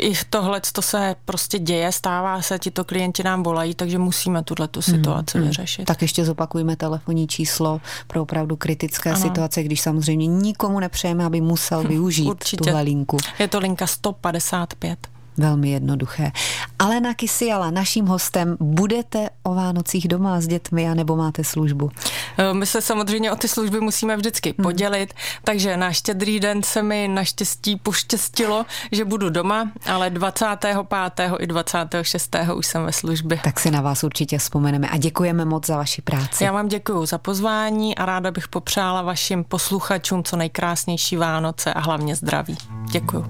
i 0.00 0.12
tohle 0.30 0.60
to 0.72 0.82
se 0.82 1.16
prostě 1.24 1.58
děje, 1.58 1.92
stává 1.92 2.42
se, 2.42 2.58
tito 2.58 2.84
klienti 2.84 3.22
nám 3.22 3.42
volají, 3.42 3.74
takže 3.74 3.98
musíme 3.98 4.42
tuhle 4.42 4.68
tu 4.68 4.82
situaci 4.82 5.38
hmm, 5.38 5.46
vyřešit. 5.46 5.84
Tak 5.84 6.02
ještě 6.02 6.24
zopakujme 6.24 6.76
telefonní 6.76 7.26
číslo 7.28 7.80
pro 8.06 8.22
opravdu 8.22 8.56
kritické 8.56 9.10
ano. 9.10 9.20
situace, 9.20 9.62
když 9.62 9.80
samozřejmě 9.80 10.26
nikomu 10.26 10.80
nepřejeme, 10.80 11.24
aby 11.24 11.40
musel 11.40 11.82
využít 11.82 12.28
Určitě. 12.28 12.64
tuhle 12.64 12.82
linku. 12.82 13.16
Je 13.38 13.48
to 13.48 13.58
linka 13.58 13.86
155. 13.86 15.15
Velmi 15.38 15.70
jednoduché. 15.70 16.32
Alena 16.78 17.14
Kysiala, 17.14 17.70
naším 17.70 18.06
hostem, 18.06 18.56
budete 18.60 19.28
o 19.42 19.54
Vánocích 19.54 20.08
doma 20.08 20.40
s 20.40 20.46
dětmi, 20.46 20.88
anebo 20.88 21.16
máte 21.16 21.44
službu? 21.44 21.90
Eh, 22.38 22.54
my 22.54 22.66
se 22.66 22.82
samozřejmě 22.82 23.32
o 23.32 23.36
ty 23.36 23.48
služby 23.48 23.80
musíme 23.80 24.16
vždycky 24.16 24.54
hmm. 24.58 24.62
podělit, 24.62 25.14
takže 25.44 25.76
na 25.76 25.92
štědrý 25.92 26.40
den 26.40 26.62
se 26.62 26.82
mi 26.82 27.08
naštěstí 27.08 27.76
poštěstilo, 27.76 28.66
že 28.92 29.04
budu 29.04 29.30
doma, 29.30 29.70
ale 29.86 30.10
25. 30.10 30.76
i 31.38 31.46
26. 31.46 32.36
už 32.54 32.66
jsem 32.66 32.84
ve 32.84 32.92
službě. 32.92 33.40
Tak 33.44 33.60
si 33.60 33.70
na 33.70 33.80
vás 33.80 34.04
určitě 34.04 34.38
vzpomeneme 34.38 34.88
a 34.88 34.96
děkujeme 34.96 35.44
moc 35.44 35.66
za 35.66 35.76
vaši 35.76 36.02
práci. 36.02 36.44
Já 36.44 36.52
vám 36.52 36.68
děkuji 36.68 37.06
za 37.06 37.18
pozvání 37.18 37.98
a 37.98 38.06
ráda 38.06 38.30
bych 38.30 38.48
popřála 38.48 39.02
vašim 39.02 39.44
posluchačům 39.44 40.24
co 40.24 40.36
nejkrásnější 40.36 41.16
Vánoce 41.16 41.74
a 41.74 41.80
hlavně 41.80 42.16
zdraví. 42.16 42.56
Děkuji. 42.90 43.24